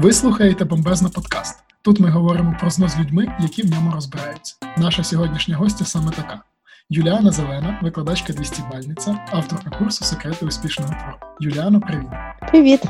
Ви 0.00 0.12
слухаєте 0.12 0.64
бомбезно 0.64 1.10
подкаст. 1.10 1.58
Тут 1.82 2.00
ми 2.00 2.10
говоримо 2.10 2.56
про 2.60 2.70
ЗНО 2.70 2.88
з 2.88 2.98
людьми, 2.98 3.36
які 3.40 3.62
в 3.62 3.70
ньому 3.70 3.92
розбираються. 3.92 4.56
Наша 4.76 5.04
сьогоднішня 5.04 5.56
гостя 5.56 5.84
саме 5.84 6.10
така: 6.10 6.42
Юліана 6.90 7.30
Зелена, 7.30 7.80
викладачка 7.82 8.32
200 8.32 8.62
бальниця, 8.72 9.26
авторка 9.32 9.70
курсу 9.78 10.04
Секрети 10.04 10.46
успішного 10.46 10.90
твору. 10.90 11.16
Юліано, 11.40 11.80
привіт. 11.80 12.08
Привіт. 12.48 12.80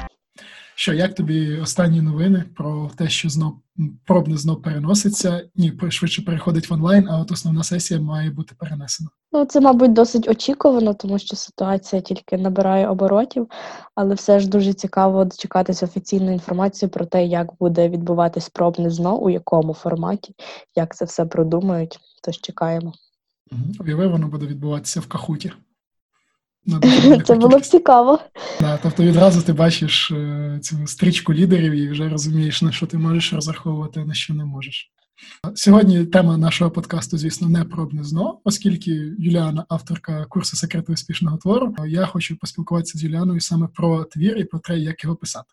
Що, 0.81 0.95
як 0.95 1.15
тобі 1.15 1.57
останні 1.57 2.01
новини 2.01 2.45
про 2.57 2.91
те, 2.97 3.09
що 3.09 3.29
знов 3.29 3.53
пробне 4.05 4.37
знов 4.37 4.63
переноситься? 4.63 5.45
Ні, 5.57 5.73
швидше 5.89 6.23
переходить 6.23 6.71
в 6.71 6.73
онлайн, 6.73 7.09
а 7.09 7.21
от 7.21 7.31
основна 7.33 7.63
сесія 7.63 8.01
має 8.01 8.31
бути 8.31 8.55
перенесена. 8.59 9.11
Ну, 9.33 9.45
це, 9.45 9.61
мабуть, 9.61 9.93
досить 9.93 10.29
очікувано, 10.29 10.95
тому 10.95 11.19
що 11.19 11.37
ситуація 11.37 12.03
тільки 12.03 12.37
набирає 12.37 12.89
оборотів, 12.89 13.49
але 13.95 14.15
все 14.15 14.41
ж 14.41 14.49
дуже 14.49 14.73
цікаво 14.73 15.25
дочекатися 15.25 15.87
офіційної 15.87 16.33
інформації 16.33 16.89
про 16.89 17.07
те, 17.07 17.27
як 17.27 17.49
буде 17.61 17.89
відбуватись 17.89 18.49
пробне 18.49 18.91
ЗНО, 18.91 19.19
у 19.19 19.31
якому 19.31 19.75
форматі, 19.75 20.35
як 20.77 20.97
це 20.97 21.05
все 21.05 21.25
продумають. 21.27 21.99
Тож 22.25 22.41
чекаємо. 22.41 22.93
Уяви, 23.81 24.07
воно 24.07 24.29
буде 24.29 24.47
відбуватися 24.47 25.01
в 25.01 25.07
Кахуті. 25.07 25.53
Це 27.25 27.35
було 27.35 27.59
б 27.59 27.63
цікаво. 27.63 28.19
Да, 28.61 28.79
Тобто 28.83 29.03
відразу 29.03 29.43
ти 29.43 29.53
бачиш 29.53 30.11
е, 30.11 30.59
цю 30.63 30.87
стрічку 30.87 31.35
лідерів 31.35 31.73
і 31.73 31.89
вже 31.89 32.09
розумієш, 32.09 32.63
на 32.63 32.73
що 32.73 32.87
ти 32.87 32.99
можеш 32.99 33.33
розраховувати, 33.33 34.01
а 34.01 34.05
на 34.05 34.15
що 34.15 34.35
не 34.35 34.45
можеш. 34.45 34.93
Сьогодні 35.55 36.05
тема 36.05 36.37
нашого 36.37 36.71
подкасту, 36.71 37.19
звісно, 37.19 37.49
не 37.49 37.65
про 37.65 37.89
ЗНО, 38.03 38.39
оскільки 38.45 38.91
Юліана, 39.19 39.65
авторка 39.69 40.27
курсу 40.29 40.57
секрети 40.57 40.93
успішного 40.93 41.37
твору, 41.37 41.75
я 41.87 42.07
хочу 42.07 42.39
поспілкуватися 42.39 42.99
з 42.99 43.05
Юліаною 43.05 43.41
саме 43.41 43.69
про 43.75 44.05
твір 44.05 44.37
і 44.37 44.45
про 44.45 44.59
те, 44.59 44.79
як 44.79 45.05
його 45.05 45.17
писати. 45.17 45.47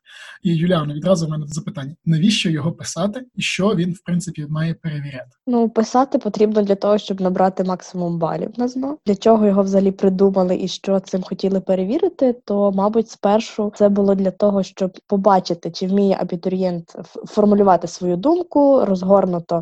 І 0.43 0.55
Юліана, 0.55 0.93
відразу 0.93 1.27
в 1.27 1.29
мене 1.29 1.45
запитання: 1.47 1.95
навіщо 2.05 2.49
його 2.49 2.71
писати, 2.71 3.25
і 3.35 3.41
що 3.41 3.75
він 3.75 3.93
в 3.93 3.99
принципі 3.99 4.45
має 4.49 4.73
перевіряти? 4.73 5.29
Ну, 5.47 5.69
писати 5.69 6.17
потрібно 6.17 6.61
для 6.61 6.75
того, 6.75 6.97
щоб 6.97 7.21
набрати 7.21 7.63
максимум 7.63 8.19
балів 8.19 8.51
на 8.57 8.67
ЗНО. 8.67 8.97
Для 9.05 9.15
чого 9.15 9.45
його 9.45 9.63
взагалі 9.63 9.91
придумали 9.91 10.57
і 10.61 10.67
що 10.67 10.99
цим 10.99 11.21
хотіли 11.23 11.59
перевірити, 11.59 12.35
то 12.45 12.71
мабуть, 12.71 13.09
спершу 13.09 13.73
це 13.75 13.89
було 13.89 14.15
для 14.15 14.31
того, 14.31 14.63
щоб 14.63 14.97
побачити, 15.07 15.71
чи 15.71 15.87
вміє 15.87 16.17
абітурієнт 16.19 16.95
формулювати 17.25 17.87
свою 17.87 18.17
думку, 18.17 18.85
розгорнуто 18.85 19.54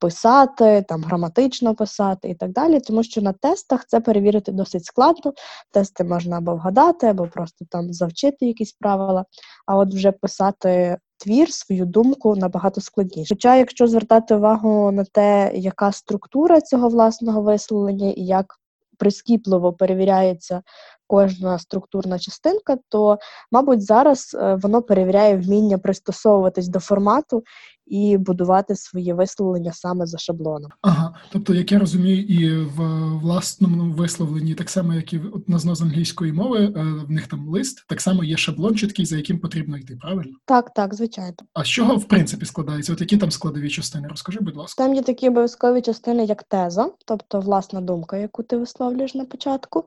писати, 0.00 0.84
там 0.88 1.02
граматично 1.04 1.74
писати 1.74 2.28
і 2.28 2.34
так 2.34 2.52
далі, 2.52 2.80
тому 2.80 3.02
що 3.02 3.22
на 3.22 3.32
тестах 3.32 3.86
це 3.86 4.00
перевірити 4.00 4.52
досить 4.52 4.84
складно. 4.84 5.32
Тести 5.72 6.04
можна 6.04 6.38
або 6.38 6.54
вгадати, 6.54 7.06
або 7.06 7.26
просто 7.26 7.64
там 7.70 7.92
завчити 7.92 8.46
якісь 8.46 8.72
правила, 8.72 9.24
а 9.66 9.76
от 9.76 9.94
вже 9.94 10.12
писати. 10.12 10.96
Твір, 11.24 11.52
свою 11.52 11.86
думку 11.86 12.36
набагато 12.36 12.80
складніше. 12.80 13.34
Хоча, 13.34 13.56
якщо 13.56 13.86
звертати 13.86 14.34
увагу 14.34 14.92
на 14.92 15.04
те, 15.04 15.50
яка 15.54 15.92
структура 15.92 16.60
цього 16.60 16.88
власного 16.88 17.42
висловлення 17.42 18.10
і 18.10 18.22
як 18.22 18.60
прискіпливо 18.98 19.72
перевіряється 19.72 20.62
кожна 21.10 21.58
структурна 21.58 22.18
частинка, 22.18 22.78
то, 22.88 23.18
мабуть, 23.52 23.82
зараз 23.82 24.36
е, 24.40 24.58
воно 24.62 24.82
перевіряє 24.82 25.36
вміння 25.36 25.78
пристосовуватись 25.78 26.68
до 26.68 26.80
формату 26.80 27.42
і 27.90 28.16
будувати 28.16 28.76
своє 28.76 29.14
висловлення 29.14 29.72
саме 29.72 30.06
за 30.06 30.18
шаблоном. 30.18 30.70
Ага, 30.82 31.14
тобто, 31.32 31.54
як 31.54 31.72
я 31.72 31.78
розумію, 31.78 32.22
і 32.22 32.64
в 32.64 32.82
власному 33.18 33.92
висловленні, 33.92 34.54
так 34.54 34.70
само, 34.70 34.94
як 34.94 35.12
і 35.12 35.20
на 35.46 35.58
з 35.58 35.82
англійської 35.82 36.32
мови, 36.32 36.58
е, 36.58 36.82
в 37.06 37.10
них 37.10 37.26
там 37.26 37.48
лист, 37.48 37.84
так 37.88 38.00
само 38.00 38.24
є 38.24 38.36
шаблон 38.36 38.76
чіткий, 38.76 39.06
за 39.06 39.16
яким 39.16 39.38
потрібно 39.38 39.78
йти, 39.78 39.98
правильно? 40.00 40.32
Так, 40.44 40.74
так, 40.74 40.94
звичайно. 40.94 41.34
А 41.54 41.64
з 41.64 41.68
чого 41.68 41.96
в 41.96 42.04
принципі 42.04 42.46
складається? 42.46 42.92
От 42.92 43.00
які 43.00 43.16
там 43.16 43.30
складові 43.30 43.70
частини? 43.70 44.08
Розкажи, 44.08 44.38
будь 44.40 44.56
ласка. 44.56 44.84
Там 44.84 44.94
є 44.94 45.02
такі 45.02 45.28
обов'язкові 45.28 45.80
частини, 45.80 46.24
як 46.24 46.42
теза, 46.42 46.90
тобто 47.06 47.40
власна 47.40 47.80
думка, 47.80 48.16
яку 48.16 48.42
ти 48.42 48.56
висловлюєш 48.56 49.14
на 49.14 49.24
початку, 49.24 49.84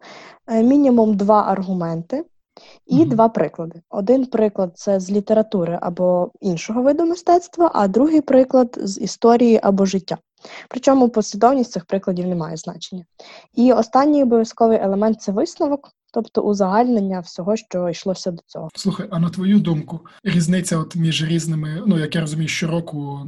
е, 0.47 0.63
мінімум 1.13 1.17
два 1.17 1.43
аргументи. 1.51 2.25
І 2.85 2.95
mm-hmm. 2.95 3.09
два 3.09 3.29
приклади. 3.29 3.81
Один 3.89 4.25
приклад 4.25 4.71
це 4.75 4.99
з 4.99 5.11
літератури 5.11 5.79
або 5.81 6.31
іншого 6.41 6.83
виду 6.83 7.05
мистецтва, 7.05 7.71
а 7.73 7.87
другий 7.87 8.21
приклад 8.21 8.77
з 8.77 9.01
історії 9.01 9.59
або 9.63 9.85
життя. 9.85 10.17
Причому 10.69 11.09
послідовність 11.09 11.71
цих 11.71 11.85
прикладів 11.85 12.27
не 12.27 12.35
має 12.35 12.57
значення. 12.57 13.05
І 13.55 13.73
останній 13.73 14.23
обов'язковий 14.23 14.77
елемент 14.77 15.21
це 15.21 15.31
висновок, 15.31 15.89
тобто 16.13 16.41
узагальнення 16.41 17.19
всього, 17.19 17.55
що 17.55 17.89
йшлося 17.89 18.31
до 18.31 18.41
цього. 18.45 18.69
Слухай, 18.75 19.07
а 19.11 19.19
на 19.19 19.29
твою 19.29 19.59
думку, 19.59 19.99
різниця 20.23 20.77
от 20.77 20.95
між 20.95 21.23
різними, 21.23 21.83
ну 21.87 21.99
як 21.99 22.15
я 22.15 22.21
розумію, 22.21 22.47
щороку 22.47 23.19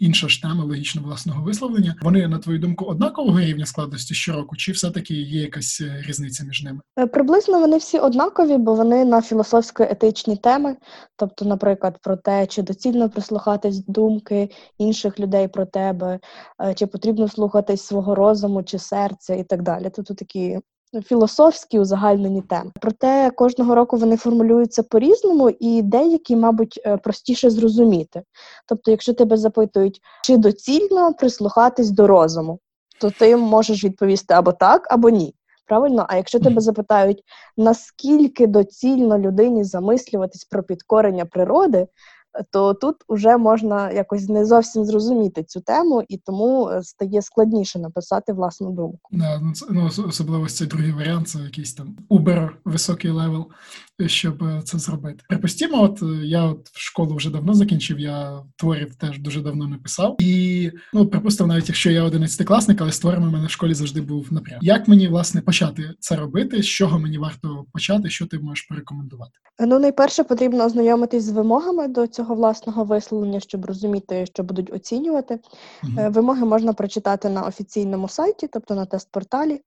інша 0.00 0.28
ж 0.28 0.42
тема 0.42 0.64
логічно 0.64 1.02
власного 1.02 1.42
висловлення. 1.42 1.96
Вони 2.02 2.28
на 2.28 2.38
твою 2.38 2.58
думку 2.58 2.84
однакового 2.84 3.40
рівня 3.40 3.66
складності 3.66 4.14
щороку, 4.14 4.56
чи 4.56 4.72
все-таки 4.72 5.14
є 5.14 5.40
якась 5.40 5.80
е, 5.80 6.02
різниця 6.06 6.44
між 6.44 6.62
ними? 6.62 6.80
Е, 6.98 7.06
приблизно 7.06 7.60
вони 7.60 7.76
всі 7.76 7.98
однакові, 7.98 8.56
бо 8.56 8.74
вони 8.74 9.04
на 9.04 9.20
філософсько-етичні 9.20 10.36
теми, 10.36 10.76
тобто, 11.16 11.44
наприклад, 11.44 11.98
про 12.02 12.16
те, 12.16 12.46
чи 12.46 12.62
доцільно 12.62 13.10
прислухатись 13.10 13.84
думки 13.84 14.48
інших 14.78 15.20
людей 15.20 15.48
про 15.48 15.66
тебе, 15.66 16.18
е, 16.62 16.74
чи 16.74 16.86
потрібно 16.86 17.28
слухатись 17.28 17.82
свого 17.82 18.14
розуму 18.14 18.62
чи 18.62 18.78
серця, 18.78 19.34
і 19.34 19.44
так 19.44 19.62
далі. 19.62 19.90
Тобто 19.94 20.14
такі 20.14 20.58
філософські 21.04 21.78
узагальнені 21.78 22.42
теми. 22.42 22.70
Проте 22.80 23.30
кожного 23.30 23.74
року 23.74 23.96
вони 23.96 24.16
формулюються 24.16 24.82
по-різному, 24.82 25.50
і 25.50 25.82
деякі, 25.82 26.36
мабуть, 26.36 26.80
е, 26.86 26.96
простіше 26.96 27.50
зрозуміти. 27.50 28.22
Тобто, 28.66 28.90
якщо 28.90 29.14
тебе 29.14 29.36
запитують, 29.36 30.00
чи 30.24 30.36
доцільно 30.36 31.14
прислухатись 31.14 31.90
до 31.90 32.06
розуму, 32.06 32.58
то 33.00 33.10
ти 33.10 33.36
можеш 33.36 33.84
відповісти 33.84 34.34
або 34.34 34.52
так, 34.52 34.86
або 34.90 35.10
ні. 35.10 35.34
Правильно, 35.66 36.06
а 36.08 36.16
якщо 36.16 36.40
тебе 36.40 36.60
запитають, 36.60 37.22
наскільки 37.56 38.46
доцільно 38.46 39.18
людині 39.18 39.64
замислюватись 39.64 40.44
про 40.44 40.62
підкорення 40.62 41.24
природи, 41.24 41.86
то 42.50 42.74
тут 42.74 42.96
вже 43.08 43.36
можна 43.36 43.90
якось 43.90 44.28
не 44.28 44.44
зовсім 44.44 44.84
зрозуміти 44.84 45.44
цю 45.44 45.60
тему, 45.60 46.02
і 46.08 46.16
тому 46.16 46.68
е, 46.68 46.82
стає 46.82 47.22
складніше 47.22 47.78
написати 47.78 48.32
власну 48.32 48.70
думку. 48.70 49.10
Да, 49.10 49.40
ну, 49.42 49.52
ну 49.70 49.90
особливо 50.08 50.48
цей 50.48 50.66
другий 50.66 50.92
варіант, 50.92 51.28
це 51.28 51.38
якийсь 51.38 51.74
там 51.74 51.96
uber 52.08 52.58
високий 52.64 53.10
level 53.10 53.46
щоб 54.06 54.42
е, 54.42 54.62
це 54.64 54.78
зробити. 54.78 55.24
Припустімо, 55.28 55.82
от 55.82 56.02
е, 56.02 56.26
я 56.26 56.44
от 56.44 56.70
школу 56.76 57.14
вже 57.14 57.30
давно 57.30 57.54
закінчив, 57.54 57.98
я 57.98 58.42
творів 58.56 58.94
теж 58.94 59.18
дуже 59.18 59.40
давно 59.40 59.66
не 59.66 59.76
писав. 59.76 60.16
І 60.18 60.70
ну 60.94 61.06
припустимо, 61.06 61.48
навіть 61.48 61.68
якщо 61.68 61.90
я 61.90 62.02
одинадцятикласник, 62.02 62.80
але 62.80 62.92
з 62.92 62.98
творами 62.98 63.28
в 63.28 63.32
мене 63.32 63.46
в 63.46 63.50
школі 63.50 63.74
завжди 63.74 64.00
був 64.00 64.32
напрям. 64.32 64.58
Як 64.62 64.88
мені 64.88 65.08
власне 65.08 65.40
почати 65.40 65.90
це 66.00 66.16
робити? 66.16 66.62
З 66.62 66.66
чого 66.66 66.98
мені 66.98 67.18
варто 67.18 67.64
почати? 67.72 68.10
Що 68.10 68.26
ти 68.26 68.38
можеш 68.38 68.62
порекомендувати? 68.62 69.32
Ну 69.60 69.78
найперше 69.78 70.24
потрібно 70.24 70.64
ознайомитись 70.64 71.24
з 71.24 71.30
вимогами 71.30 71.88
до 71.88 72.06
цього 72.06 72.34
власного 72.34 72.84
висловлення, 72.84 73.40
щоб 73.40 73.64
розуміти, 73.64 74.26
що 74.26 74.42
будуть 74.42 74.72
оцінювати. 74.72 75.38
Угу. 75.82 76.10
Вимоги 76.10 76.44
можна 76.44 76.72
прочитати 76.72 77.28
на 77.28 77.42
офіційному 77.42 78.08
сайті, 78.08 78.48
тобто 78.52 78.74
на 78.74 78.84
тест-порталі. 78.84 79.60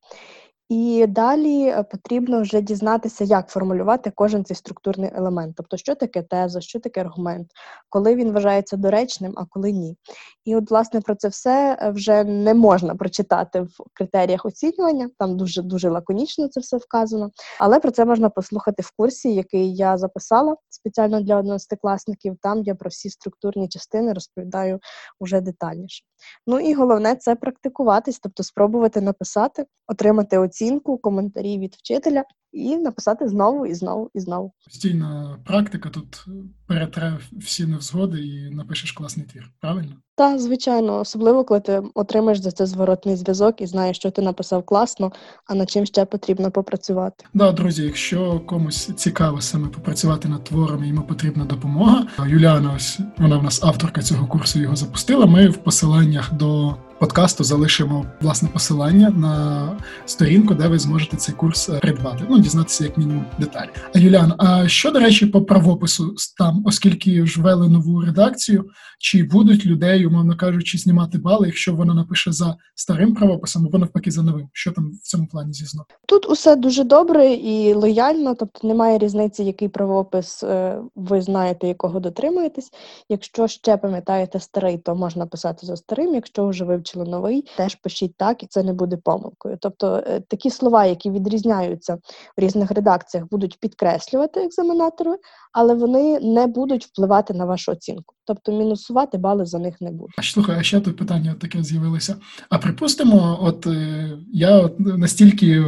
І 0.71 1.05
далі 1.07 1.67
е, 1.67 1.83
потрібно 1.83 2.41
вже 2.41 2.61
дізнатися, 2.61 3.23
як 3.23 3.49
формулювати 3.49 4.11
кожен 4.15 4.45
цей 4.45 4.55
структурний 4.55 5.11
елемент, 5.15 5.53
тобто, 5.57 5.77
що 5.77 5.95
таке 5.95 6.21
теза, 6.21 6.61
що 6.61 6.79
таке 6.79 7.01
аргумент, 7.01 7.47
коли 7.89 8.15
він 8.15 8.31
вважається 8.31 8.77
доречним, 8.77 9.33
а 9.37 9.45
коли 9.45 9.71
ні. 9.71 9.97
І 10.45 10.55
от, 10.55 10.71
власне, 10.71 11.01
про 11.01 11.15
це 11.15 11.27
все 11.27 11.77
е, 11.81 11.91
вже 11.91 12.23
не 12.23 12.53
можна 12.53 12.95
прочитати 12.95 13.61
в 13.61 13.69
критеріях 13.93 14.45
оцінювання, 14.45 15.09
там 15.19 15.37
дуже 15.37 15.61
дуже 15.61 15.89
лаконічно 15.89 16.47
це 16.47 16.59
все 16.59 16.77
вказано. 16.77 17.29
Але 17.59 17.79
про 17.79 17.91
це 17.91 18.05
можна 18.05 18.29
послухати 18.29 18.83
в 18.83 18.91
курсі, 18.97 19.33
який 19.33 19.75
я 19.75 19.97
записала 19.97 20.55
спеціально 20.69 21.21
для 21.21 21.37
одинадцятикласників. 21.37 22.37
Там 22.41 22.63
я 22.63 22.75
про 22.75 22.89
всі 22.89 23.09
структурні 23.09 23.69
частини 23.69 24.13
розповідаю 24.13 24.79
вже 25.21 25.41
детальніше. 25.41 26.03
Ну 26.47 26.59
і 26.59 26.73
головне 26.73 27.15
це 27.15 27.35
практикуватись, 27.35 28.19
тобто 28.19 28.43
спробувати 28.43 29.01
написати, 29.01 29.65
отримати 29.87 30.37
оцінку, 30.37 30.60
коментарі 31.01 31.59
від 31.59 31.75
вчителя 31.75 32.23
і 32.51 32.77
написати 32.77 33.27
знову 33.27 33.65
і 33.65 33.73
знову 33.73 34.09
і 34.13 34.19
знову. 34.19 34.53
Постійна 34.65 35.39
практика 35.45 35.89
тут 35.89 36.25
перетре 36.67 37.17
всі 37.31 37.65
невзгоди 37.65 38.19
і 38.19 38.49
напишеш 38.49 38.91
класний 38.91 39.25
твір. 39.25 39.51
Правильно? 39.61 39.95
Так, 40.15 40.39
звичайно, 40.39 40.99
особливо 40.99 41.43
коли 41.43 41.59
ти 41.59 41.83
отримаєш 41.93 42.39
за 42.39 42.51
це 42.51 42.65
зворотний 42.65 43.15
зв'язок 43.15 43.61
і 43.61 43.65
знаєш, 43.65 43.97
що 43.97 44.11
ти 44.11 44.21
написав 44.21 44.63
класно, 44.65 45.11
а 45.45 45.55
над 45.55 45.69
чим 45.69 45.85
ще 45.85 46.05
потрібно 46.05 46.51
попрацювати. 46.51 47.25
Да, 47.33 47.51
друзі, 47.51 47.83
якщо 47.83 48.39
комусь 48.39 48.89
цікаво 48.95 49.41
саме 49.41 49.67
попрацювати 49.67 50.29
над 50.29 50.43
твором, 50.43 50.83
йому 50.83 51.01
потрібна 51.01 51.45
допомога. 51.45 52.07
Юліана, 52.27 52.73
ось 52.75 52.99
вона 53.17 53.37
в 53.37 53.43
нас 53.43 53.63
авторка 53.63 54.01
цього 54.01 54.27
курсу 54.27 54.59
його 54.59 54.75
запустила. 54.75 55.25
Ми 55.25 55.49
в 55.49 55.57
посиланнях 55.57 56.33
до 56.33 56.75
подкасту 57.01 57.43
залишимо 57.43 58.05
власне 58.21 58.49
посилання 58.53 59.09
на 59.09 59.77
сторінку, 60.05 60.53
де 60.53 60.67
ви 60.67 60.79
зможете 60.79 61.17
цей 61.17 61.35
курс 61.35 61.69
придбати. 61.81 62.25
Ну, 62.29 62.39
дізнатися 62.39 62.83
як 62.83 62.97
мінімум 62.97 63.25
деталі. 63.39 63.69
А 63.95 63.99
Юліан, 63.99 64.33
а 64.37 64.67
що 64.67 64.91
до 64.91 64.99
речі, 64.99 65.25
по 65.25 65.41
правопису 65.41 66.15
там, 66.37 66.63
оскільки 66.65 67.25
ж 67.25 67.41
ввели 67.41 67.69
нову 67.69 68.01
редакцію, 68.01 68.65
чи 68.99 69.23
будуть 69.23 69.65
людей, 69.65 70.05
умовно 70.05 70.37
кажучи, 70.37 70.77
знімати 70.77 71.17
бали, 71.17 71.47
якщо 71.47 71.75
вона 71.75 71.93
напише 71.93 72.31
за 72.31 72.55
старим 72.75 73.15
правописом, 73.15 73.65
або 73.65 73.77
навпаки 73.77 74.11
за 74.11 74.23
новим? 74.23 74.49
Що 74.53 74.71
там 74.71 74.91
в 74.91 75.07
цьому 75.07 75.27
плані 75.27 75.53
зізно? 75.53 75.85
Тут 76.07 76.29
усе 76.29 76.55
дуже 76.55 76.83
добре 76.83 77.33
і 77.33 77.73
лояльно, 77.73 78.35
тобто 78.35 78.67
немає 78.67 78.97
різниці, 78.97 79.43
який 79.43 79.67
правопис 79.67 80.43
е, 80.43 80.77
ви 80.95 81.21
знаєте, 81.21 81.67
якого 81.67 81.99
дотримуєтесь. 81.99 82.71
Якщо 83.09 83.47
ще 83.47 83.77
пам'ятаєте 83.77 84.39
старий, 84.39 84.77
то 84.77 84.95
можна 84.95 85.25
писати 85.25 85.65
за 85.65 85.75
старим. 85.75 86.15
Якщо 86.15 86.47
вже 86.47 86.65
вивчили 86.65 86.90
новий, 86.99 87.45
теж 87.57 87.75
пишіть 87.75 88.17
так, 88.17 88.43
і 88.43 88.47
це 88.47 88.63
не 88.63 88.73
буде 88.73 88.97
помилкою. 88.97 89.57
Тобто 89.61 90.03
е, 90.07 90.21
такі 90.27 90.49
слова, 90.49 90.85
які 90.85 91.11
відрізняються 91.11 91.95
в 92.37 92.41
різних 92.41 92.71
редакціях, 92.71 93.27
будуть 93.31 93.59
підкреслювати 93.59 94.39
екзаменатори, 94.39 95.15
але 95.53 95.75
вони 95.75 96.19
не 96.19 96.47
будуть 96.47 96.85
впливати 96.85 97.33
на 97.33 97.45
вашу 97.45 97.71
оцінку. 97.71 98.15
Тобто 98.25 98.51
мінусувати 98.51 99.17
бали 99.17 99.45
за 99.45 99.59
них 99.59 99.81
не 99.81 99.91
буде. 99.91 100.13
А 100.17 100.23
слухай, 100.23 100.57
а 100.59 100.63
ще 100.63 100.79
тут 100.79 100.97
питання 100.97 101.35
таке 101.41 101.63
з'явилося. 101.63 102.15
А 102.49 102.57
припустимо, 102.57 103.39
от 103.41 103.67
е, 103.67 104.09
я 104.33 104.59
от 104.59 104.79
настільки 104.79 105.63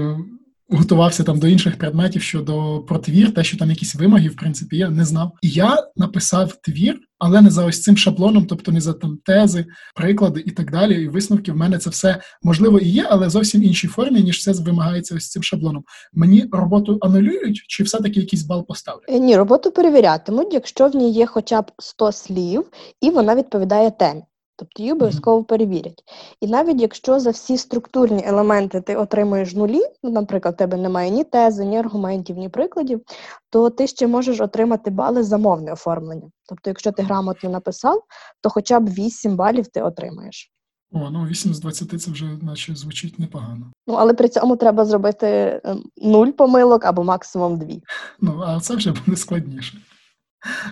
готувався 0.74 1.24
там 1.24 1.40
до 1.40 1.48
інших 1.48 1.78
предметів 1.78 2.22
щодо 2.22 2.80
про 2.80 2.98
твір, 2.98 3.34
те, 3.34 3.44
що 3.44 3.58
там 3.58 3.70
якісь 3.70 3.96
вимоги, 3.96 4.28
в 4.28 4.36
принципі, 4.36 4.78
я 4.78 4.90
не 4.90 5.06
знав. 5.06 5.32
І 5.42 5.50
я 5.50 5.78
написав 5.96 6.56
твір, 6.62 7.00
але 7.20 7.42
не 7.42 7.50
за 7.50 7.66
ось 7.66 7.82
цим 7.82 7.98
шаблоном, 7.98 8.46
тобто 8.46 8.72
не 8.72 8.82
за 8.82 8.94
там 8.94 9.20
тези, 9.26 9.66
приклади 9.96 10.44
і 10.46 10.52
так 10.52 10.72
далі. 10.72 11.04
І 11.04 11.08
висновки 11.08 11.52
в 11.52 11.58
мене 11.58 11.78
це 11.78 11.90
все 11.90 12.22
можливо 12.42 12.80
і 12.80 12.90
є, 12.90 13.08
але 13.10 13.30
зовсім 13.30 13.64
іншій 13.64 13.88
формі, 13.88 14.22
ніж 14.22 14.44
це 14.44 14.52
вимагається 14.52 15.16
ось 15.16 15.30
цим 15.30 15.44
шаблоном. 15.44 15.84
Мені 16.14 16.46
роботу 16.52 16.98
анулюють, 17.02 17.64
чи 17.68 17.84
все-таки 17.84 18.20
якийсь 18.20 18.44
бал 18.44 18.66
поставлять? 18.66 19.10
Е, 19.10 19.20
ні, 19.20 19.36
роботу 19.36 19.72
перевірятимуть, 19.72 20.54
якщо 20.54 20.88
в 20.88 20.96
ній 20.96 21.12
є 21.12 21.26
хоча 21.26 21.62
б 21.62 21.72
100 21.80 22.12
слів, 22.12 22.70
і 23.02 23.10
вона 23.10 23.36
відповідає 23.36 23.92
темі. 23.92 24.22
Тобто 24.56 24.84
її 24.84 24.94
обов'язково 24.94 25.44
перевірять. 25.44 26.04
І 26.42 26.48
навіть 26.48 26.82
якщо 26.82 27.20
за 27.20 27.30
всі 27.30 27.58
структурні 27.58 28.24
елементи 28.26 28.82
ти 28.82 28.96
отримуєш 28.96 29.54
нулі, 29.54 29.82
ну, 30.04 30.12
наприклад, 30.12 30.54
у 30.54 30.58
тебе 30.58 30.78
немає 30.78 31.10
ні 31.10 31.24
тези, 31.24 31.66
ні 31.66 31.78
аргументів, 31.78 32.38
ні 32.38 32.50
прикладів, 32.50 33.02
то 33.50 33.70
ти 33.70 33.88
ще 33.88 34.08
можеш 34.08 34.42
отримати 34.42 34.92
бали 34.92 35.24
за 35.24 35.38
мовне 35.38 35.74
оформлення. 35.74 36.30
Тобто, 36.50 36.70
якщо 36.70 36.92
ти 36.92 37.04
грамотно 37.04 37.50
написав, 37.50 38.04
то 38.42 38.50
хоча 38.50 38.80
б 38.80 38.90
8 38.90 39.36
балів 39.36 39.68
ти 39.68 39.82
отримаєш. 39.82 40.52
О, 40.92 41.10
ну 41.10 41.26
8 41.26 41.54
з 41.54 41.60
20 41.60 42.02
це 42.02 42.12
вже 42.12 42.26
наче 42.42 42.76
звучить 42.76 43.20
непогано. 43.20 43.72
Ну, 43.88 43.94
але 43.94 44.14
при 44.14 44.30
цьому 44.30 44.56
треба 44.56 44.86
зробити 44.86 45.62
ем, 45.64 45.84
нуль 45.98 46.28
помилок 46.28 46.86
або 46.86 47.04
максимум 47.04 47.60
дві. 47.60 47.84
Ну, 48.22 48.44
а 48.46 48.60
це 48.60 48.76
вже 48.76 48.92
буде 48.92 49.18
складніше. 49.18 49.78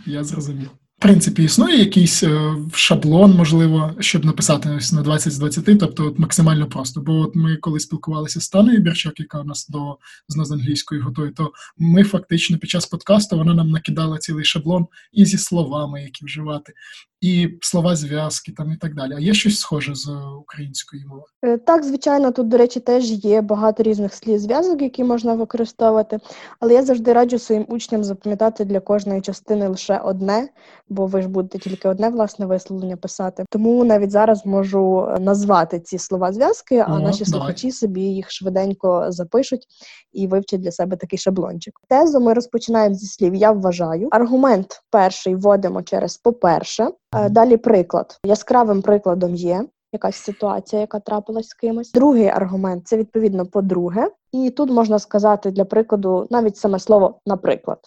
Я 0.06 0.24
зрозумів 0.24 0.70
принципі 1.02 1.44
існує 1.44 1.80
якийсь 1.80 2.24
е, 2.24 2.56
шаблон, 2.74 3.36
можливо, 3.36 3.94
щоб 4.00 4.26
написати 4.26 4.80
на 4.94 5.02
20 5.02 5.34
з 5.34 5.38
20, 5.38 5.80
тобто 5.80 6.06
от 6.06 6.20
максимально 6.20 6.70
просто. 6.70 7.02
Бо 7.02 7.14
от 7.14 7.36
ми 7.36 7.56
коли 7.56 7.80
спілкувалися 7.80 8.42
з 8.42 8.50
Таною 8.50 8.80
Бірчак, 8.80 9.20
яка 9.20 9.42
у 9.42 9.44
нас 9.44 9.70
до 9.70 9.98
з 10.28 10.52
англійської 10.52 11.02
готує, 11.02 11.32
то 11.32 11.52
ми 11.78 12.04
фактично 12.04 12.58
під 12.58 12.70
час 12.70 12.86
подкасту 12.86 13.38
вона 13.38 13.54
нам 13.54 13.70
накидала 13.70 14.18
цілий 14.18 14.46
шаблон 14.46 14.88
і 15.12 15.26
зі 15.26 15.38
словами, 15.38 16.04
які 16.04 16.26
вживати, 16.26 16.74
і 17.22 17.58
слова 17.62 17.96
зв'язки 17.96 18.52
там 18.52 18.72
і 18.72 18.76
так 18.76 18.96
далі. 18.96 19.14
А 19.18 19.20
є 19.20 19.34
щось 19.34 19.60
схоже 19.60 19.96
з 19.96 20.10
української 20.40 21.06
мови? 21.06 21.24
Е, 21.42 21.58
так, 21.58 21.84
звичайно, 21.84 22.32
тут, 22.32 22.48
до 22.48 22.58
речі, 22.58 22.80
теж 22.80 23.12
є 23.12 23.42
багато 23.42 23.84
різних 23.84 24.14
слів 24.14 24.40
зв'язок, 24.40 24.82
які 24.82 25.04
можна 25.04 25.34
використовувати, 25.34 26.20
але 26.60 26.74
я 26.74 26.84
завжди 26.84 27.14
раджу 27.14 27.40
своїм 27.40 27.66
учням 27.68 28.04
запам'ятати 28.04 28.66
для 28.66 28.80
кожної 28.80 29.22
частини 29.22 29.68
лише 29.68 29.98
одне, 29.98 30.50
бо 30.90 31.06
ви 31.06 31.22
ж 31.22 31.28
будете 31.28 31.60
тільки 31.60 31.90
одне 31.90 32.10
власне 32.10 32.46
висловлення 32.46 32.98
писати. 32.98 33.46
Тому 33.50 33.84
навіть 33.84 34.12
зараз 34.12 34.46
можу 34.46 35.16
назвати 35.20 35.80
ці 35.80 35.98
слова 35.98 36.34
зв'язки, 36.34 36.78
а 36.88 36.96
О, 36.96 37.00
наші 37.00 37.24
давай. 37.24 37.32
слухачі 37.32 37.72
собі 37.72 38.02
їх 38.02 38.32
швиденько 38.32 39.06
запишуть 39.10 39.68
і 40.14 40.28
вивчать 40.28 40.62
для 40.62 40.72
себе 40.72 40.98
такий 40.98 41.20
шаблончик. 41.20 41.74
Тезу 41.90 42.20
ми 42.20 42.34
розпочинаємо 42.34 42.96
зі 42.96 43.06
слів 43.06 43.36
Я 43.36 43.52
вважаю. 43.52 44.08
Аргумент 44.12 44.82
перший 44.90 45.36
вводимо 45.36 45.84
через 45.84 46.18
по-перше. 46.18 46.88
Е, 47.11 47.11
далі 47.30 47.58
приклад. 47.58 48.20
Яскравим 48.26 48.82
прикладом 48.82 49.36
є 49.36 49.66
якась 49.94 50.16
ситуація, 50.16 50.80
яка 50.80 51.00
трапилась 51.00 51.48
з 51.48 51.54
кимось. 51.54 51.92
Другий 51.92 52.28
аргумент 52.28 52.88
це 52.88 52.98
відповідно 52.98 53.46
по-друге. 53.46 54.12
І 54.32 54.50
тут 54.50 54.70
можна 54.70 55.00
сказати 55.00 55.52
для 55.52 55.66
прикладу 55.66 56.28
навіть 56.30 56.58
саме 56.58 56.80
слово 56.80 57.20
наприклад. 57.26 57.80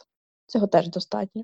Цього 0.46 0.66
теж 0.66 0.88
достатньо. 0.88 1.42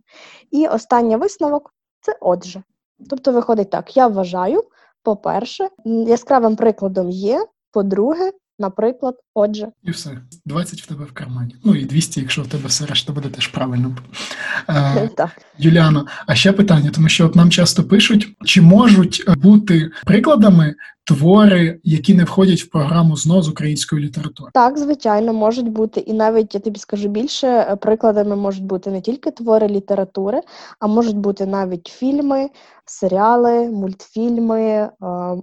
І 0.51 0.67
останній 0.67 1.17
висновок 1.17 1.75
це 2.01 2.17
отже. 2.21 2.63
Тобто, 3.11 3.33
виходить 3.33 3.71
так: 3.71 3.97
я 3.97 4.07
вважаю, 4.07 4.63
по-перше, 5.03 5.69
яскравим 5.85 6.57
прикладом 6.57 7.11
є, 7.11 7.47
по-друге, 7.73 8.33
наприклад, 8.61 9.15
отже. 9.35 9.69
І 9.83 9.91
все. 9.91 10.11
20 10.47 10.81
в 10.81 10.87
тебе 10.87 11.05
в 11.05 11.13
кармані. 11.13 11.57
Ну 11.65 11.75
і 11.75 11.85
200, 11.85 12.21
якщо 12.21 12.43
в 12.43 12.47
тебе 12.47 12.69
все 12.69 12.87
решта 12.87 13.13
буде 13.13 13.29
теж 13.29 13.47
правильно. 13.47 13.97
Е, 14.69 15.09
так. 15.17 15.31
Юліано, 15.59 16.07
а 16.27 16.35
ще 16.35 16.53
питання, 16.53 16.91
тому 16.95 17.09
що 17.09 17.27
от 17.27 17.37
нам 17.37 17.51
часто 17.51 17.85
пишуть, 17.85 18.29
чи 18.45 18.63
можуть 18.63 19.25
бути 19.37 19.91
прикладами 20.05 20.75
твори, 21.05 21.81
які 21.85 22.15
не 22.15 22.25
входять 22.25 22.61
в 22.61 22.71
програму 22.71 23.17
ЗНО 23.17 23.43
з 23.43 23.49
української 23.49 24.05
літератури? 24.05 24.51
Так, 24.55 24.79
звичайно, 24.79 25.33
можуть 25.33 25.69
бути. 25.69 26.01
І 26.01 26.13
навіть 26.13 26.55
я 26.55 26.61
тобі 26.61 26.79
скажу 26.81 27.09
більше, 27.09 27.47
е, 27.47 27.77
прикладами 27.77 28.37
можуть 28.37 28.65
бути 28.65 28.91
не 28.91 29.01
тільки 29.01 29.31
твори 29.31 29.69
літератури, 29.69 30.41
а 30.79 30.87
можуть 30.87 31.17
бути 31.17 31.47
навіть 31.47 31.87
фільми, 31.87 32.49
серіали, 32.85 33.71
мультфільми, 33.71 34.61
е, 34.61 34.91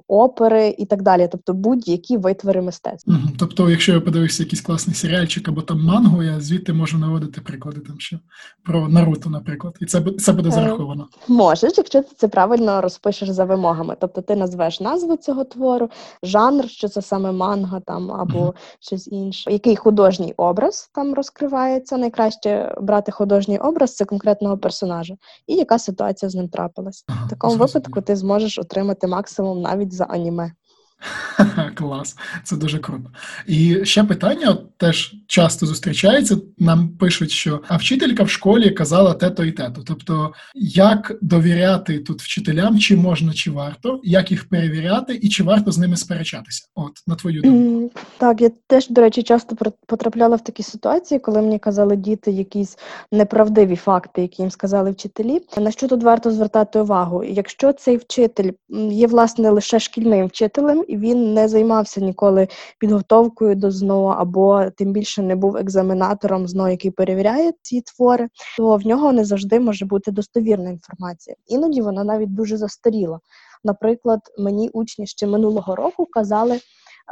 опери 0.08 0.76
і 0.78 0.86
так 0.86 1.02
далі. 1.02 1.28
Тобто 1.32 1.54
будь-які 1.54 2.18
витвори 2.18 2.62
мистецтва. 2.62 3.07
Угу. 3.08 3.18
Тобто, 3.40 3.70
якщо 3.70 3.94
я 3.94 4.02
подивився 4.02 4.44
якийсь 4.44 4.62
класний 4.62 4.96
серіальчик 4.96 5.48
або 5.48 5.62
там 5.62 5.84
мангу, 5.84 6.24
я 6.24 6.40
звідти 6.40 6.74
можу 6.74 6.98
наводити 6.98 7.42
приклади 7.42 7.80
там 7.80 8.00
ще 8.00 8.20
про 8.64 8.90
Наруто, 8.90 9.30
наприклад, 9.30 9.76
і 9.82 9.86
це 9.86 10.02
це 10.02 10.32
буде 10.32 10.50
е, 10.50 10.52
зараховано. 10.52 11.08
Е, 11.30 11.34
можеш, 11.34 11.74
якщо 11.78 12.02
ти 12.02 12.10
це 12.18 12.28
правильно 12.28 12.82
розпишеш 12.82 13.30
за 13.30 13.46
вимогами. 13.46 13.96
Тобто 14.00 14.22
ти 14.22 14.36
назвеш 14.36 14.82
назву 14.82 15.18
цього 15.18 15.44
твору, 15.44 15.90
жанр, 16.24 16.70
що 16.70 16.88
це 16.88 17.02
саме 17.02 17.32
манга 17.32 17.80
там 17.80 18.12
або 18.12 18.40
угу. 18.40 18.54
щось 18.80 19.08
інше. 19.08 19.52
Який 19.52 19.76
художній 19.76 20.34
образ 20.38 20.90
там 20.94 21.14
розкривається? 21.14 21.98
Найкраще 21.98 22.76
брати 22.82 23.12
художній 23.12 23.58
образ 23.58 23.96
це 23.96 24.06
конкретного 24.06 24.58
персонажа, 24.58 25.16
і 25.48 25.56
яка 25.56 25.80
ситуація 25.80 26.30
з 26.30 26.36
ним 26.36 26.50
трапилась. 26.50 27.06
Ага, 27.08 27.26
В 27.26 27.30
такому 27.30 27.56
випадку 27.56 28.02
ти 28.02 28.16
зможеш 28.16 28.60
отримати 28.60 29.08
максимум 29.08 29.62
навіть 29.62 29.94
за 29.94 30.04
аніме. 30.04 30.52
Клас, 31.76 32.16
це 32.44 32.56
дуже 32.56 32.80
круто. 32.80 33.10
І 33.48 33.86
ще 33.86 34.04
питання 34.04 34.58
теж 34.78 35.16
часто 35.28 35.66
зустрічається. 35.66 36.38
Нам 36.58 36.90
пишуть, 36.90 37.32
що 37.32 37.62
а 37.68 37.78
вчителька 37.78 38.24
в 38.24 38.30
школі 38.30 38.72
казала 38.72 39.14
те-то 39.14 39.46
і 39.46 39.52
те-то. 39.52 39.82
Тобто, 39.86 40.34
як 40.56 41.18
довіряти 41.22 42.00
тут 42.00 42.22
вчителям, 42.22 42.80
чи 42.80 42.96
можна, 42.96 43.34
чи 43.34 43.52
варто, 43.52 44.02
як 44.04 44.32
їх 44.32 44.50
перевіряти, 44.50 45.20
і 45.22 45.30
чи 45.30 45.44
варто 45.44 45.72
з 45.72 45.78
ними 45.78 45.98
сперечатися? 45.98 46.68
От 46.76 46.92
на 47.08 47.16
твою 47.16 47.42
думку. 47.42 47.92
Так, 48.18 48.42
я 48.42 48.52
теж, 48.68 48.90
до 48.90 49.02
речі, 49.02 49.24
часто 49.24 49.56
потрапляла 49.88 50.36
в 50.36 50.44
такі 50.44 50.64
ситуації, 50.64 51.20
коли 51.20 51.42
мені 51.42 51.60
казали 51.60 51.96
діти 51.96 52.32
якісь 52.32 52.78
неправдиві 53.12 53.76
факти, 53.76 54.22
які 54.22 54.42
їм 54.42 54.52
сказали 54.52 54.92
вчителі. 54.92 55.42
На 55.58 55.72
що 55.72 55.88
тут 55.88 56.04
варто 56.04 56.32
звертати 56.32 56.80
увагу? 56.80 57.24
Якщо 57.24 57.74
цей 57.74 57.98
вчитель 57.98 58.52
є 58.92 59.08
власне 59.08 59.50
лише 59.50 59.80
шкільним 59.80 60.28
вчителем 60.28 60.84
і 60.88 60.98
він 60.98 61.34
не 61.34 61.48
займався 61.48 62.02
ніколи 62.02 62.48
підготовкою 62.80 63.56
до 63.56 63.72
ЗНО, 63.72 64.06
або 64.06 64.64
тим 64.78 64.94
більше 64.94 65.22
не 65.22 65.36
був 65.36 65.58
екзаменатором 65.58 66.48
ЗНО, 66.48 66.70
який 66.70 66.92
перевіряє 66.92 67.54
ці 67.62 67.82
твори, 67.82 68.28
то 68.58 68.76
в 68.78 68.88
нього 68.88 69.14
не 69.14 69.26
завжди 69.26 69.60
може 69.60 69.86
бути 69.86 70.12
достовірна 70.12 70.70
інформація. 70.70 71.36
Іноді 71.48 71.82
вона 71.82 72.04
навіть 72.04 72.34
дуже 72.34 72.58
застаріла. 72.58 73.20
Наприклад, 73.64 74.20
мені 74.38 74.70
учні 74.70 75.08
ще 75.08 75.28
минулого 75.28 75.76
року 75.76 76.08
казали 76.12 76.56
е, 76.56 76.60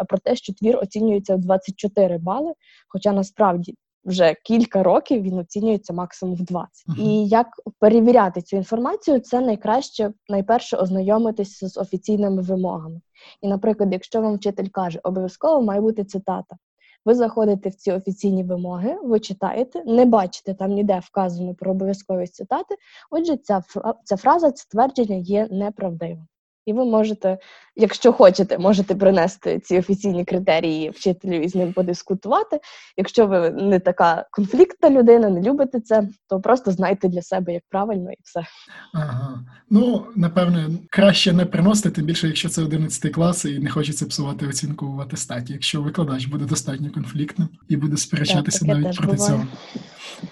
про 0.09 0.17
те, 0.17 0.35
що 0.35 0.53
твір 0.53 0.77
оцінюється 0.77 1.35
в 1.35 1.39
24 1.39 2.17
бали, 2.17 2.53
хоча 2.87 3.11
насправді 3.11 3.75
вже 4.05 4.35
кілька 4.43 4.83
років 4.83 5.21
він 5.21 5.37
оцінюється 5.37 5.93
максимум 5.93 6.35
в 6.35 6.41
20. 6.41 6.87
Uh-huh. 6.87 7.01
І 7.01 7.27
як 7.27 7.47
перевіряти 7.79 8.41
цю 8.41 8.57
інформацію, 8.57 9.19
це 9.19 9.41
найкраще 9.41 10.11
найперше 10.29 10.77
ознайомитися 10.77 11.67
з 11.69 11.77
офіційними 11.77 12.41
вимогами. 12.41 13.01
І, 13.41 13.47
наприклад, 13.47 13.89
якщо 13.91 14.21
вам 14.21 14.35
вчитель 14.35 14.67
каже, 14.67 14.99
обов'язково 15.03 15.61
має 15.61 15.81
бути 15.81 16.03
цитата. 16.03 16.55
Ви 17.05 17.13
заходите 17.13 17.69
в 17.69 17.75
ці 17.75 17.91
офіційні 17.91 18.43
вимоги, 18.43 18.97
ви 19.03 19.19
читаєте, 19.19 19.83
не 19.85 20.05
бачите 20.05 20.53
там 20.53 20.71
ніде 20.71 21.01
вказано 21.03 21.55
про 21.55 21.71
обов'язковість 21.71 22.35
цитати. 22.35 22.75
Отже, 23.11 23.37
ця 23.37 23.63
ця 24.03 24.17
фраза, 24.17 24.51
це 24.51 24.65
твердження 24.71 25.15
є 25.15 25.47
неправдивим. 25.51 26.27
І 26.65 26.73
ви 26.73 26.85
можете, 26.85 27.37
якщо 27.75 28.13
хочете, 28.13 28.57
можете 28.57 28.95
принести 28.95 29.59
ці 29.59 29.77
офіційні 29.79 30.25
критерії 30.25 30.89
вчителю 30.89 31.33
і 31.33 31.49
з 31.49 31.55
ним 31.55 31.73
подискутувати. 31.73 32.59
Якщо 32.97 33.27
ви 33.27 33.49
не 33.49 33.79
така 33.79 34.25
конфліктна 34.31 34.89
людина, 34.89 35.29
не 35.29 35.41
любите 35.41 35.79
це, 35.79 36.07
то 36.29 36.41
просто 36.41 36.71
знайте 36.71 37.07
для 37.07 37.21
себе, 37.21 37.53
як 37.53 37.63
правильно, 37.69 38.11
і 38.11 38.17
все. 38.23 38.45
Ага. 38.93 39.39
Ну, 39.69 40.05
напевне, 40.15 40.67
краще 40.89 41.33
не 41.33 41.45
приносити, 41.45 41.91
тим 41.91 42.05
більше, 42.05 42.27
якщо 42.27 42.49
це 42.49 42.61
11 42.61 43.11
клас 43.13 43.45
і 43.45 43.59
не 43.59 43.69
хочеться 43.69 44.05
псувати 44.05 44.47
оцінку 44.47 44.91
в 44.91 45.01
атестаті, 45.01 45.53
якщо 45.53 45.81
викладач 45.81 46.25
буде 46.25 46.45
достатньо 46.45 46.91
конфліктним 46.91 47.49
і 47.69 47.77
буде 47.77 47.97
сперечатися 47.97 48.59
Так, 48.59 48.67
навіть 48.67 48.97
проти 48.97 49.15
буває. 49.15 49.31
цього. 49.31 49.47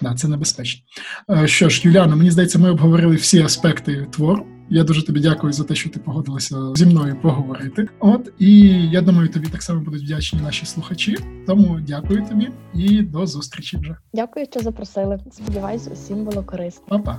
Да, 0.00 0.14
це 0.14 0.28
небезпечно. 0.28 0.80
Е, 1.30 1.46
Що 1.46 1.68
ж, 1.68 1.82
Юліана, 1.84 2.16
мені 2.16 2.30
здається, 2.30 2.58
ми 2.58 2.70
обговорили 2.70 3.16
всі 3.16 3.42
аспекти 3.42 4.06
твору. 4.10 4.46
Я 4.70 4.84
дуже 4.84 5.06
тобі 5.06 5.20
дякую 5.20 5.52
за 5.52 5.64
те, 5.64 5.74
що 5.74 5.90
ти 5.90 6.00
погодилася 6.00 6.56
зі 6.74 6.86
мною 6.86 7.16
поговорити. 7.22 7.88
От 8.00 8.32
і 8.38 8.68
я 8.90 9.00
думаю, 9.00 9.28
тобі 9.28 9.48
так 9.48 9.62
само 9.62 9.80
будуть 9.80 10.02
вдячні 10.02 10.40
наші 10.40 10.66
слухачі. 10.66 11.16
Тому 11.46 11.80
дякую 11.86 12.26
тобі 12.28 12.48
і 12.74 13.02
до 13.02 13.26
зустрічі 13.26 13.76
вже. 13.76 13.96
Дякую, 14.14 14.46
що 14.50 14.60
запросили. 14.60 15.20
Сподіваюсь, 15.32 15.88
усім 15.92 16.24
було 16.24 16.42
корисно. 16.42 16.82
Па-па. 16.88 17.18